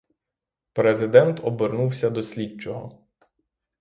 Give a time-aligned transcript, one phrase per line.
[0.73, 3.07] Президент обернувся до слідчого.